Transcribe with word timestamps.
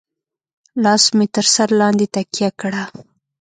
لاس 0.83 1.03
مې 1.17 1.25
تر 1.35 1.45
سر 1.53 1.69
لاندې 1.79 2.05
تکيه 2.13 2.49
کړه. 2.61 2.83